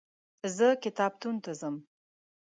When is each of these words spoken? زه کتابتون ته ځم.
زه 0.55 0.67
کتابتون 0.83 1.35
ته 1.43 1.51
ځم. 1.59 1.75